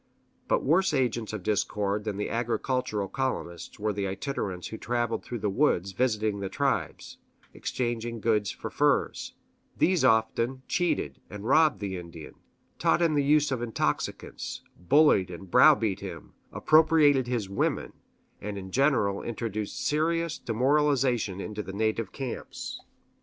[0.47, 5.37] But worse agents of discord than the agricultural colonists were the itinerants who traveled through
[5.37, 7.19] the woods visiting the tribes,
[7.53, 9.35] exchanging goods for furs;
[9.77, 12.33] these often cheated and robbed the Indian,
[12.79, 17.93] taught him the use of intoxicants, bullied and browbeat him, appropriated his women,
[18.41, 22.81] and in general introduced serious demoralization into the native camps.